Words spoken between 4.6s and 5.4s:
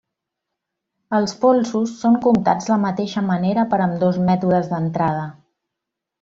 d'entrada.